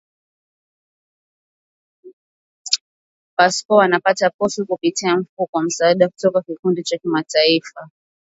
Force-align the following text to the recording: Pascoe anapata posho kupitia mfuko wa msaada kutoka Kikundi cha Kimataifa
Pascoe 3.35 3.85
anapata 3.85 4.29
posho 4.31 4.65
kupitia 4.65 5.17
mfuko 5.17 5.57
wa 5.57 5.63
msaada 5.63 6.09
kutoka 6.09 6.41
Kikundi 6.41 6.83
cha 6.83 6.97
Kimataifa 6.97 7.89